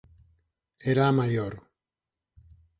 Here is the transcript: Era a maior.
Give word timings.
Era 0.93 1.05
a 1.09 1.15
maior. 1.19 1.53